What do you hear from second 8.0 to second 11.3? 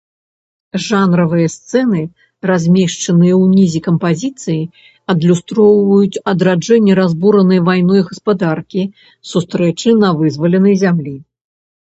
гаспадаркі, сустрэчы на вызваленай зямлі.